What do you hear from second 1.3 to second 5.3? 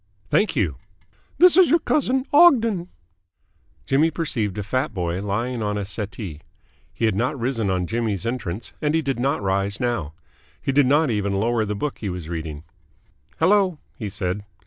"This is your cousin, Ogden." Jimmy perceived a fat boy